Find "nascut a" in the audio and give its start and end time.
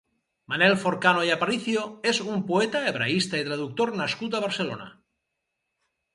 4.01-4.43